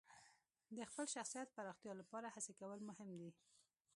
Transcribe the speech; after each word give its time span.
د 0.77 0.79
خپل 0.89 1.05
شخصیت 1.15 1.47
پراختیا 1.55 1.93
لپاره 2.01 2.27
هڅې 2.35 2.53
کول 2.59 2.79
مهم 2.89 3.09
دي. 3.19 3.31